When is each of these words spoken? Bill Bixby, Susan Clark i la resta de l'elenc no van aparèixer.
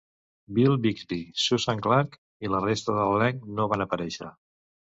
Bill 0.59 0.77
Bixby, 0.85 1.19
Susan 1.41 1.83
Clark 1.89 2.17
i 2.47 2.51
la 2.55 2.63
resta 2.65 2.99
de 2.99 3.07
l'elenc 3.13 3.47
no 3.61 3.71
van 3.77 3.89
aparèixer. 3.89 4.35